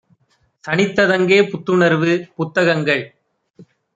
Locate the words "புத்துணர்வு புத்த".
1.43-2.63